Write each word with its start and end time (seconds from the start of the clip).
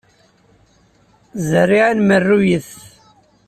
Zerriɛa 1.49 1.91
n 1.97 1.99
merruyet. 2.07 2.69